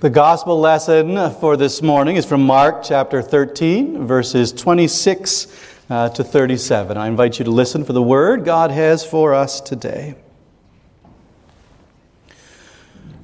[0.00, 5.48] The gospel lesson for this morning is from Mark chapter 13, verses 26
[5.90, 6.96] uh, to 37.
[6.96, 10.14] I invite you to listen for the word God has for us today.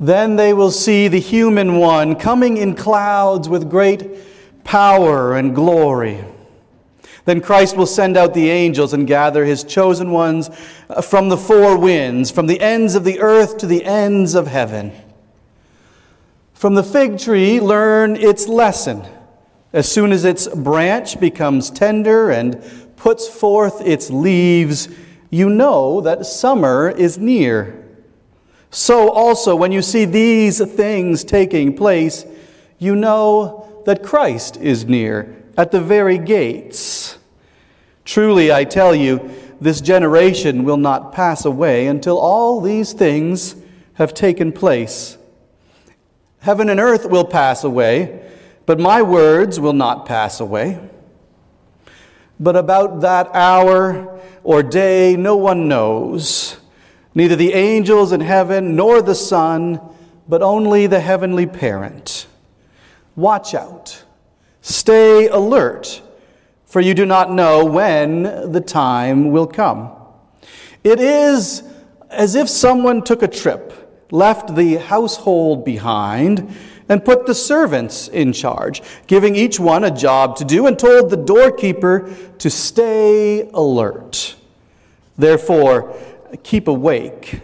[0.01, 6.25] Then they will see the human one coming in clouds with great power and glory.
[7.25, 10.51] Then Christ will send out the angels and gather his chosen ones
[11.05, 14.91] from the four winds, from the ends of the earth to the ends of heaven.
[16.65, 19.05] From the fig tree, learn its lesson.
[19.75, 22.59] As soon as its branch becomes tender and
[22.97, 24.89] puts forth its leaves,
[25.29, 27.87] you know that summer is near.
[28.71, 32.25] So also, when you see these things taking place,
[32.79, 37.19] you know that Christ is near at the very gates.
[38.07, 43.55] Truly, I tell you, this generation will not pass away until all these things
[43.97, 45.19] have taken place.
[46.45, 48.23] Heaven and earth will pass away,
[48.67, 50.79] but my words will not pass away.
[52.39, 56.59] But about that hour or day, no one knows,
[57.15, 59.81] neither the angels in heaven nor the Son,
[60.29, 62.27] but only the heavenly parent.
[63.17, 64.05] Watch out,
[64.61, 66.03] stay alert
[66.67, 69.93] for you do not know when the time will come.
[70.83, 71.63] It is
[72.11, 73.84] as if someone took a trip,
[74.15, 76.57] left the household behind,
[76.89, 81.11] and put the servants in charge, giving each one a job to do, and told
[81.11, 84.37] the doorkeeper to stay alert.
[85.19, 85.97] Therefore,
[86.45, 87.41] keep awake,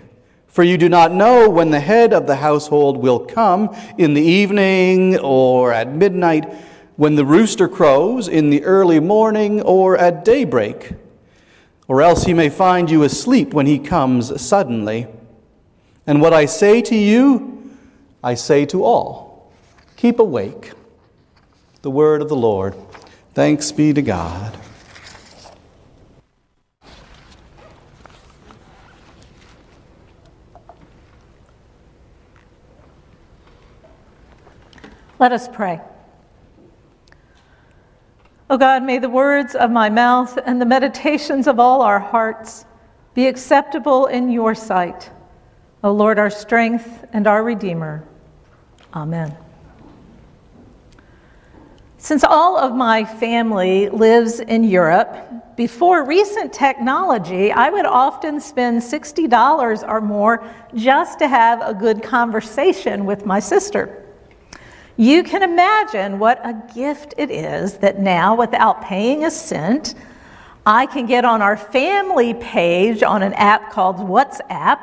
[0.47, 4.23] for you do not know when the head of the household will come in the
[4.23, 6.53] evening or at midnight
[6.95, 10.93] when the rooster crows in the early morning or at daybreak,
[11.89, 15.09] or else he may find you asleep when he comes suddenly.
[16.11, 17.71] And what I say to you,
[18.25, 19.53] I say to all
[19.97, 20.73] keep awake.
[21.83, 22.75] The word of the Lord.
[23.33, 24.59] Thanks be to God.
[35.21, 35.81] Let us pray.
[38.51, 42.65] O God, may the words of my mouth and the meditations of all our hearts
[43.15, 45.09] be acceptable in your sight.
[45.83, 48.05] O Lord, our strength and our Redeemer.
[48.95, 49.35] Amen.
[51.97, 58.81] Since all of my family lives in Europe, before recent technology, I would often spend
[58.81, 60.43] $60 or more
[60.75, 64.07] just to have a good conversation with my sister.
[64.97, 69.95] You can imagine what a gift it is that now, without paying a cent,
[70.67, 74.79] I can get on our family page on an app called WhatsApp,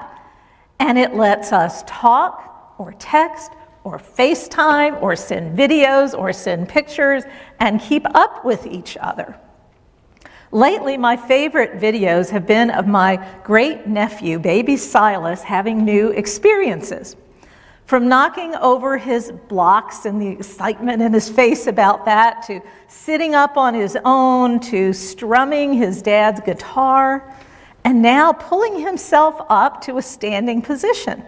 [0.79, 3.51] and it lets us talk or text
[3.83, 7.23] or FaceTime or send videos or send pictures
[7.59, 9.39] and keep up with each other.
[10.51, 17.15] Lately, my favorite videos have been of my great nephew, baby Silas, having new experiences.
[17.85, 23.35] From knocking over his blocks and the excitement in his face about that, to sitting
[23.35, 27.33] up on his own, to strumming his dad's guitar,
[27.87, 31.23] and now pulling himself up to a standing position.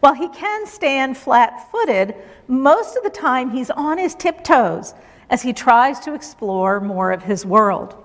[0.00, 2.14] While he can stand flat footed,
[2.46, 4.94] most of the time he's on his tiptoes
[5.28, 8.02] as he tries to explore more of his world.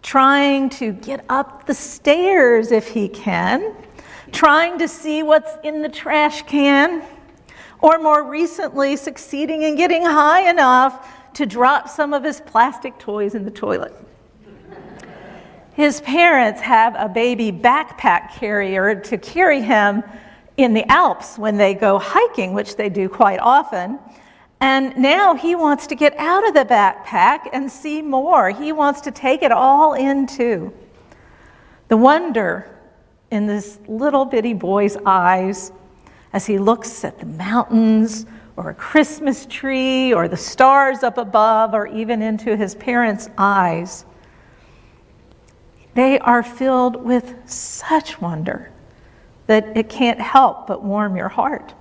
[0.00, 3.74] Trying to get up the stairs if he can,
[4.32, 7.02] trying to see what's in the trash can,
[7.82, 13.34] or more recently, succeeding in getting high enough to drop some of his plastic toys
[13.34, 13.92] in the toilet.
[15.72, 20.02] His parents have a baby backpack carrier to carry him
[20.56, 23.98] in the Alps when they go hiking, which they do quite often.
[24.60, 28.50] And now he wants to get out of the backpack and see more.
[28.50, 30.72] He wants to take it all in too.
[31.88, 32.78] The wonder
[33.30, 35.72] in this little bitty boy's eyes
[36.32, 38.26] as he looks at the mountains
[38.56, 44.04] or a Christmas tree or the stars up above or even into his parents' eyes.
[45.94, 48.70] They are filled with such wonder
[49.46, 51.74] that it can't help but warm your heart.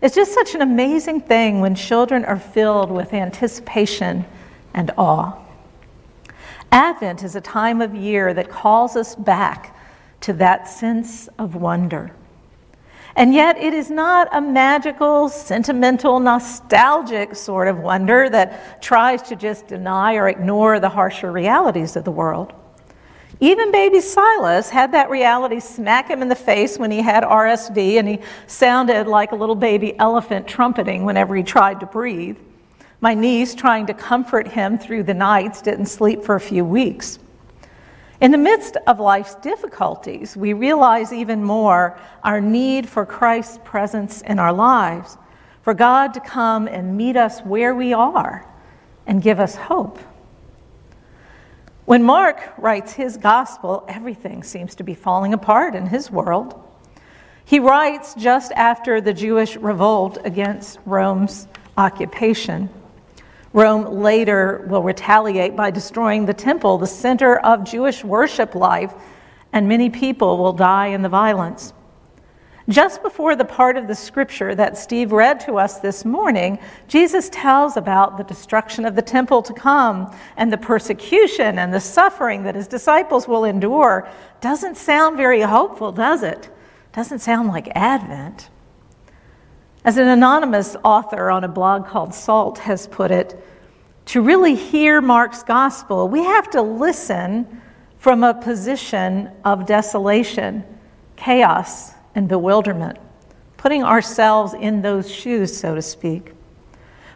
[0.00, 4.24] It's just such an amazing thing when children are filled with anticipation
[4.74, 5.36] and awe.
[6.70, 9.76] Advent is a time of year that calls us back
[10.20, 12.12] to that sense of wonder.
[13.16, 19.34] And yet, it is not a magical, sentimental, nostalgic sort of wonder that tries to
[19.34, 22.52] just deny or ignore the harsher realities of the world.
[23.40, 27.98] Even baby Silas had that reality smack him in the face when he had RSV
[27.98, 28.18] and he
[28.48, 32.36] sounded like a little baby elephant trumpeting whenever he tried to breathe.
[33.00, 37.20] My niece, trying to comfort him through the nights, didn't sleep for a few weeks.
[38.20, 44.22] In the midst of life's difficulties, we realize even more our need for Christ's presence
[44.22, 45.16] in our lives,
[45.62, 48.44] for God to come and meet us where we are
[49.06, 50.00] and give us hope.
[51.88, 56.62] When Mark writes his gospel, everything seems to be falling apart in his world.
[57.46, 61.48] He writes just after the Jewish revolt against Rome's
[61.78, 62.68] occupation.
[63.54, 68.92] Rome later will retaliate by destroying the temple, the center of Jewish worship life,
[69.54, 71.72] and many people will die in the violence.
[72.68, 77.30] Just before the part of the scripture that Steve read to us this morning, Jesus
[77.30, 82.42] tells about the destruction of the temple to come and the persecution and the suffering
[82.42, 84.06] that his disciples will endure.
[84.42, 86.50] Doesn't sound very hopeful, does it?
[86.92, 88.50] Doesn't sound like Advent.
[89.82, 93.42] As an anonymous author on a blog called Salt has put it,
[94.06, 97.62] to really hear Mark's gospel, we have to listen
[97.96, 100.64] from a position of desolation,
[101.16, 102.98] chaos, and bewilderment,
[103.56, 106.32] putting ourselves in those shoes, so to speak.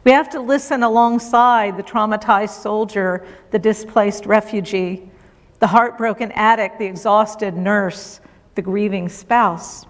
[0.05, 5.11] We have to listen alongside the traumatized soldier, the displaced refugee,
[5.59, 8.21] the heartbroken addict, the exhausted nurse,
[8.55, 9.87] the grieving spouse.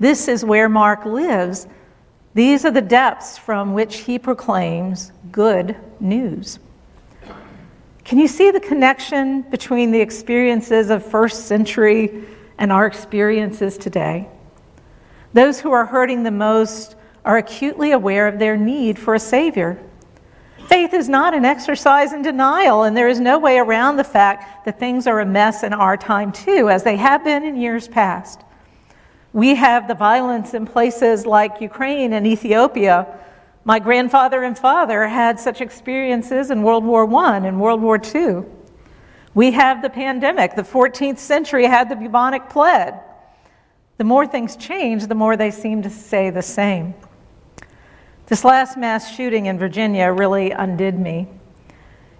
[0.00, 1.68] This is where Mark lives.
[2.34, 6.58] These are the depths from which he proclaims good news.
[8.02, 12.24] Can you see the connection between the experiences of first century
[12.58, 14.28] and our experiences today.
[15.32, 19.82] Those who are hurting the most are acutely aware of their need for a Savior.
[20.68, 24.64] Faith is not an exercise in denial, and there is no way around the fact
[24.64, 27.88] that things are a mess in our time too, as they have been in years
[27.88, 28.40] past.
[29.32, 33.18] We have the violence in places like Ukraine and Ethiopia.
[33.64, 38.44] My grandfather and father had such experiences in World War I and World War II.
[39.34, 40.54] We have the pandemic.
[40.54, 42.94] The 14th century had the bubonic plague.
[43.98, 46.94] The more things change, the more they seem to say the same.
[48.26, 51.28] This last mass shooting in Virginia really undid me.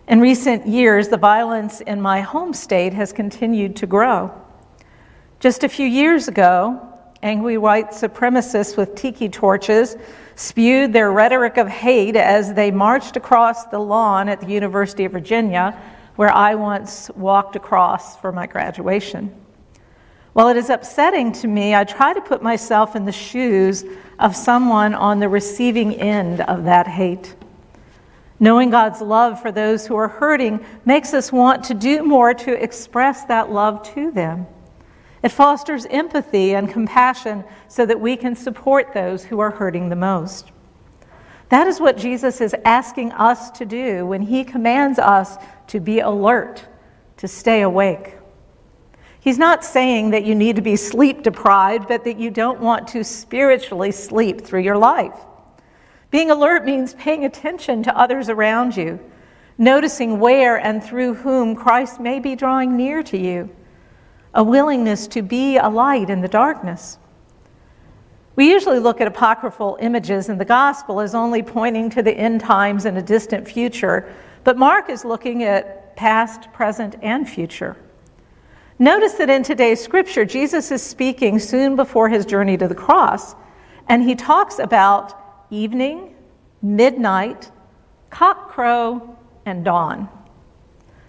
[0.07, 4.31] In recent years, the violence in my home state has continued to grow.
[5.41, 6.87] Just a few years ago,
[7.23, 9.97] angry white supremacists with tiki torches
[10.37, 15.13] spewed their rhetoric of hate as they marched across the lawn at the University of
[15.13, 15.81] Virginia
[16.17, 19.35] where I once walked across for my graduation.
[20.33, 23.85] While it is upsetting to me, I try to put myself in the shoes
[24.19, 27.35] of someone on the receiving end of that hate.
[28.41, 32.63] Knowing God's love for those who are hurting makes us want to do more to
[32.63, 34.47] express that love to them.
[35.23, 39.97] It fosters empathy and compassion so that we can support those who are hurting the
[39.97, 40.51] most.
[41.55, 45.37] That is what Jesus is asking us to do when he commands us
[45.69, 46.67] to be alert,
[47.19, 48.17] to stay awake.
[49.21, 52.89] He's not saying that you need to be sleep deprived, but that you don't want
[52.89, 55.15] to spiritually sleep through your life.
[56.11, 58.99] Being alert means paying attention to others around you,
[59.57, 63.49] noticing where and through whom Christ may be drawing near to you,
[64.35, 66.99] a willingness to be a light in the darkness.
[68.37, 72.41] We usually look at apocryphal images in the gospel as only pointing to the end
[72.41, 74.13] times and a distant future,
[74.43, 77.77] but Mark is looking at past, present, and future.
[78.79, 83.37] Notice that in today's scripture, Jesus is speaking soon before his journey to the cross,
[83.89, 86.17] and he talks about evening,
[86.61, 87.53] midnight,
[88.11, 90.09] cockcrow, and dawn.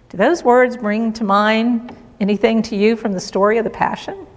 [0.09, 4.27] Do those words bring to mind anything to you from the story of the Passion?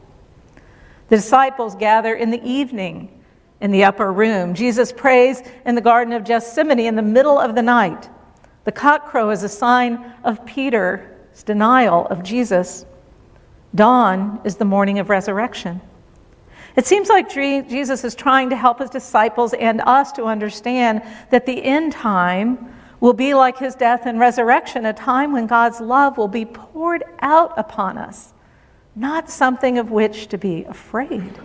[1.08, 3.22] The disciples gather in the evening
[3.60, 4.54] in the upper room.
[4.54, 8.08] Jesus prays in the Garden of Gethsemane in the middle of the night.
[8.64, 12.84] The cockcrow is a sign of Peter's denial of Jesus.
[13.74, 15.80] Dawn is the morning of resurrection.
[16.76, 21.46] It seems like Jesus is trying to help his disciples and us to understand that
[21.46, 26.18] the end time will be like his death and resurrection, a time when God's love
[26.18, 28.34] will be poured out upon us
[28.98, 31.38] not something of which to be afraid.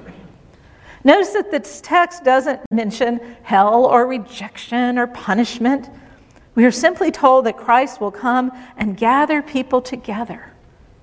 [1.04, 5.90] Notice that this text doesn't mention hell or rejection or punishment.
[6.56, 10.52] We are simply told that Christ will come and gather people together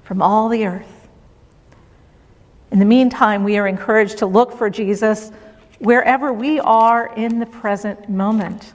[0.03, 1.09] from all the earth.
[2.71, 5.33] In the meantime, we are encouraged to look for Jesus
[5.81, 8.73] wherever we are in the present moment.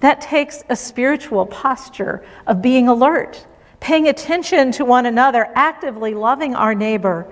[0.00, 3.46] That takes a spiritual posture of being alert
[3.84, 7.30] paying attention to one another, actively loving our neighbor,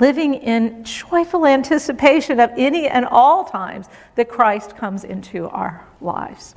[0.00, 6.56] living in joyful anticipation of any and all times that Christ comes into our lives.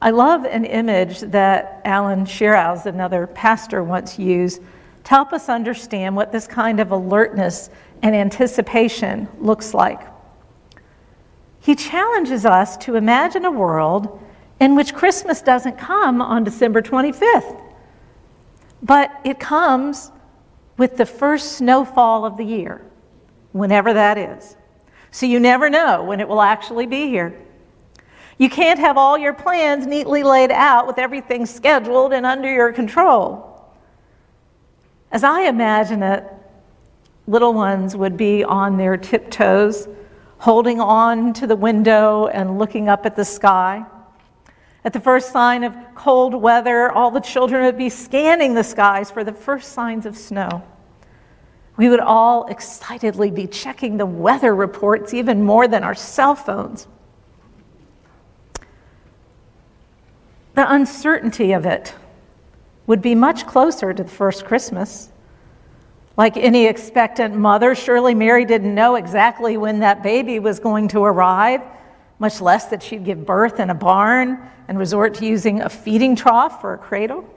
[0.00, 4.60] I love an image that Alan Sherouse, another pastor, once used
[5.04, 7.70] to help us understand what this kind of alertness
[8.02, 10.00] and anticipation looks like.
[11.60, 14.20] He challenges us to imagine a world
[14.58, 17.61] in which Christmas doesn't come on December 25th,
[18.82, 20.10] but it comes
[20.76, 22.82] with the first snowfall of the year,
[23.52, 24.56] whenever that is.
[25.10, 27.38] So you never know when it will actually be here.
[28.38, 32.72] You can't have all your plans neatly laid out with everything scheduled and under your
[32.72, 33.48] control.
[35.12, 36.24] As I imagine it,
[37.26, 39.86] little ones would be on their tiptoes,
[40.38, 43.84] holding on to the window and looking up at the sky.
[44.84, 49.10] At the first sign of cold weather, all the children would be scanning the skies
[49.10, 50.62] for the first signs of snow.
[51.76, 56.86] We would all excitedly be checking the weather reports even more than our cell phones.
[60.54, 61.94] The uncertainty of it
[62.86, 65.10] would be much closer to the first Christmas.
[66.16, 71.04] Like any expectant mother, surely Mary didn't know exactly when that baby was going to
[71.04, 71.62] arrive,
[72.22, 74.38] much less that she'd give birth in a barn
[74.68, 77.28] and resort to using a feeding trough for a cradle.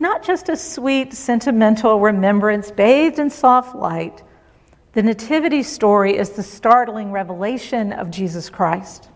[0.00, 4.24] Not just a sweet, sentimental remembrance bathed in soft light,
[4.94, 9.08] the Nativity story is the startling revelation of Jesus Christ,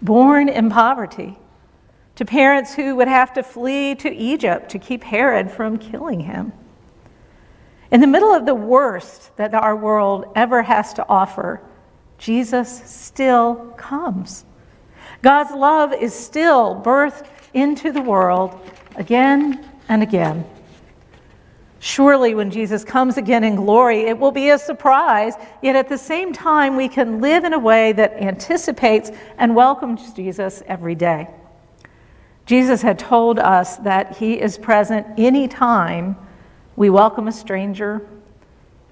[0.00, 1.36] born in poverty
[2.14, 6.52] to parents who would have to flee to Egypt to keep Herod from killing him.
[7.90, 11.60] In the middle of the worst that our world ever has to offer,
[12.18, 14.44] Jesus still comes.
[15.22, 18.58] God's love is still birthed into the world
[18.96, 20.44] again and again.
[21.78, 25.98] Surely, when Jesus comes again in glory, it will be a surprise, yet at the
[25.98, 31.28] same time, we can live in a way that anticipates and welcomes Jesus every day.
[32.46, 36.16] Jesus had told us that he is present anytime
[36.76, 38.06] we welcome a stranger,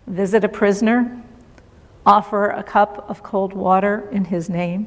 [0.06, 1.23] visit a prisoner,
[2.06, 4.86] offer a cup of cold water in his name.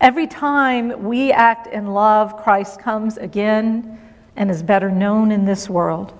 [0.00, 3.98] Every time we act in love, Christ comes again
[4.36, 6.12] and is better known in this world.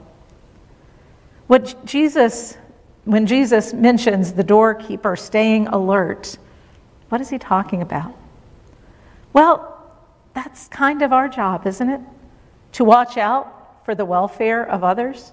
[1.46, 2.56] What Jesus,
[3.04, 6.38] when Jesus mentions the doorkeeper staying alert,
[7.10, 8.16] what is he talking about?
[9.32, 9.72] Well,
[10.34, 12.00] that's kind of our job, isn't it?
[12.72, 15.32] To watch out for the welfare of others.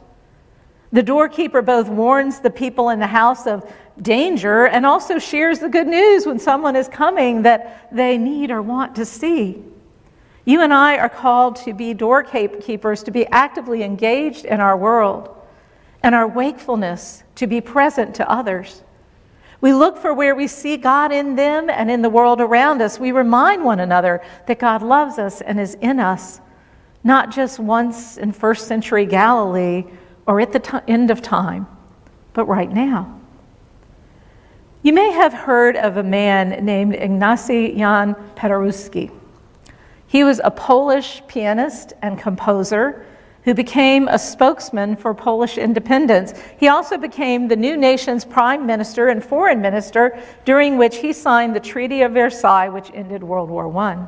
[0.94, 3.70] The doorkeeper both warns the people in the house of
[4.00, 8.62] danger and also shares the good news when someone is coming that they need or
[8.62, 9.64] want to see.
[10.46, 15.36] You and I are called to be doorkeepers, to be actively engaged in our world,
[16.04, 18.84] and our wakefulness to be present to others.
[19.62, 23.00] We look for where we see God in them and in the world around us.
[23.00, 26.40] We remind one another that God loves us and is in us,
[27.04, 29.86] not just once in first century Galilee
[30.26, 31.68] or at the t- end of time,
[32.34, 33.20] but right now.
[34.82, 39.12] You may have heard of a man named Ignacy Jan Paderewski.
[40.08, 43.06] He was a Polish pianist and composer
[43.44, 46.34] who became a spokesman for Polish independence.
[46.58, 51.56] He also became the new nation's prime minister and foreign minister, during which he signed
[51.56, 54.08] the Treaty of Versailles, which ended World War I.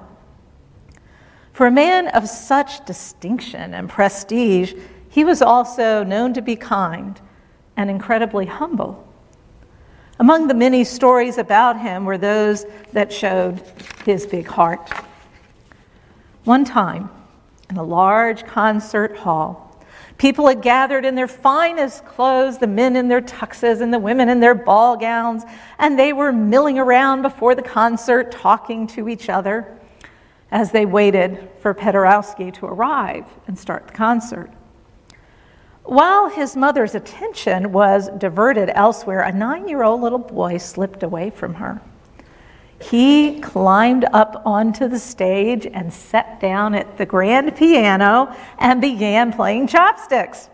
[1.51, 4.73] For a man of such distinction and prestige,
[5.15, 7.21] he was also known to be kind
[7.77, 9.01] and incredibly humble.
[10.19, 13.61] Among the many stories about him were those that showed
[14.03, 14.91] his big heart.
[16.43, 17.09] One time,
[17.69, 19.79] in a large concert hall.
[20.17, 24.27] People had gathered in their finest clothes, the men in their tuxes and the women
[24.27, 25.43] in their ball gowns,
[25.79, 29.79] and they were milling around before the concert, talking to each other
[30.51, 34.51] as they waited for Paderewski to arrive and start the concert.
[35.85, 41.29] While his mother's attention was diverted elsewhere, a nine year old little boy slipped away
[41.29, 41.79] from her.
[42.81, 49.31] He climbed up onto the stage and sat down at the grand piano and began
[49.31, 50.49] playing chopsticks.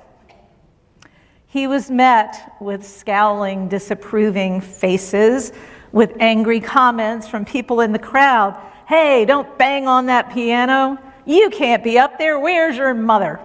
[1.48, 5.54] He was met with scowling, disapproving faces,
[5.94, 8.62] with angry comments from people in the crowd.
[8.86, 10.98] Hey, don't bang on that piano.
[11.26, 12.38] You can't be up there.
[12.38, 13.40] Where's your mother?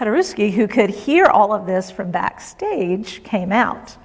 [0.00, 3.98] Paderewski, who could hear all of this from backstage, came out.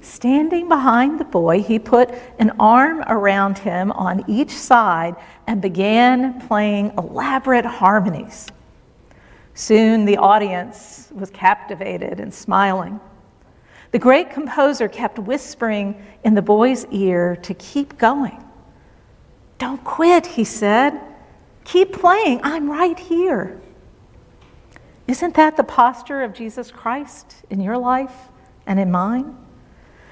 [0.00, 5.14] Standing behind the boy, he put an arm around him on each side
[5.46, 8.46] and began playing elaborate harmonies.
[9.52, 12.98] Soon the audience was captivated and smiling.
[13.90, 18.42] The great composer kept whispering in the boy's ear to keep going.
[19.58, 20.98] Don't quit, he said.
[21.64, 22.40] Keep playing.
[22.42, 23.60] I'm right here.
[25.08, 28.14] Isn't that the posture of Jesus Christ in your life
[28.66, 29.36] and in mine?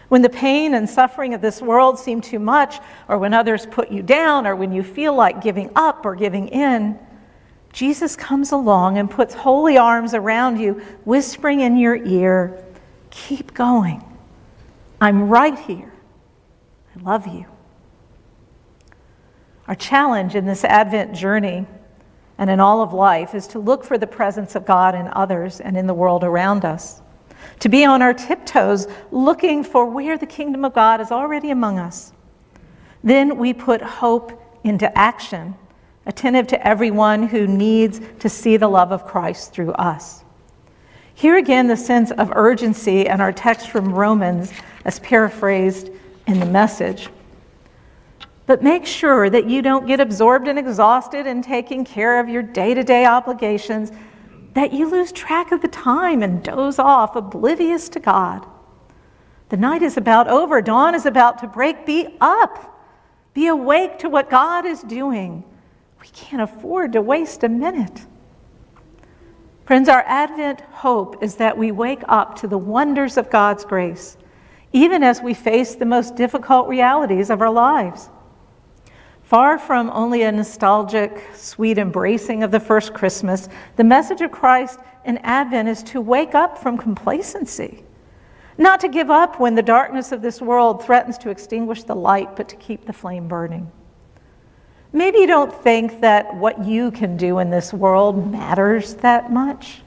[0.09, 3.92] When the pain and suffering of this world seem too much, or when others put
[3.92, 6.99] you down, or when you feel like giving up or giving in,
[7.73, 12.64] Jesus comes along and puts holy arms around you, whispering in your ear,
[13.11, 14.04] Keep going.
[15.00, 15.92] I'm right here.
[16.97, 17.47] I love you.
[19.66, 21.66] Our challenge in this Advent journey
[22.40, 25.61] and in all of life is to look for the presence of God in others
[25.61, 27.02] and in the world around us.
[27.61, 31.78] To be on our tiptoes, looking for where the kingdom of God is already among
[31.78, 32.14] us.
[33.04, 35.54] Then we put hope into action,
[36.06, 40.25] attentive to everyone who needs to see the love of Christ through us.
[41.14, 44.50] Here again, the sense of urgency and our text from Romans,
[44.87, 45.90] as paraphrased
[46.26, 47.11] in the message.
[48.50, 52.42] But make sure that you don't get absorbed and exhausted in taking care of your
[52.42, 53.92] day to day obligations,
[54.54, 58.45] that you lose track of the time and doze off, oblivious to God.
[59.50, 61.87] The night is about over, dawn is about to break.
[61.87, 62.85] Be up,
[63.35, 65.45] be awake to what God is doing.
[66.00, 68.04] We can't afford to waste a minute.
[69.64, 74.16] Friends, our Advent hope is that we wake up to the wonders of God's grace,
[74.73, 78.11] even as we face the most difficult realities of our lives.
[79.30, 84.80] Far from only a nostalgic, sweet embracing of the first Christmas, the message of Christ
[85.04, 87.84] in Advent is to wake up from complacency.
[88.58, 92.34] Not to give up when the darkness of this world threatens to extinguish the light,
[92.34, 93.70] but to keep the flame burning.
[94.92, 99.82] Maybe you don't think that what you can do in this world matters that much.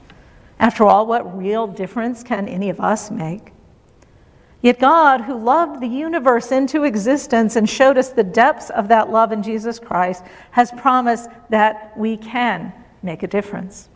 [0.58, 3.53] After all, what real difference can any of us make?
[4.64, 9.10] Yet God, who loved the universe into existence and showed us the depths of that
[9.10, 13.90] love in Jesus Christ, has promised that we can make a difference.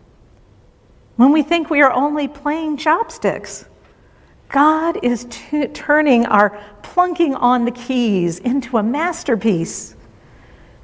[1.17, 3.65] When we think we are only playing chopsticks,
[4.51, 9.97] God is t- turning our plunking on the keys into a masterpiece.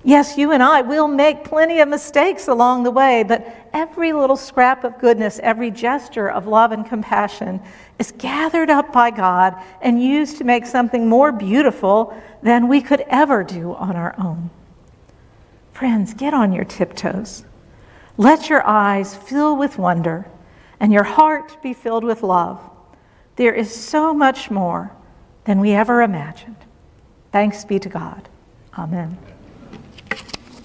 [0.07, 4.37] Yes, you and I will make plenty of mistakes along the way, but every little
[4.37, 7.59] scrap of goodness, every gesture of love and compassion
[7.99, 13.01] is gathered up by God and used to make something more beautiful than we could
[13.09, 14.51] ever do on our own.
[15.73, 17.45] Friends, get on your tiptoes.
[18.19, 20.27] Let your eyes fill with wonder
[20.81, 22.61] and your heart be filled with love.
[23.37, 24.93] There is so much more
[25.45, 26.57] than we ever imagined.
[27.33, 28.29] Thanks be to God.
[28.79, 29.17] Amen.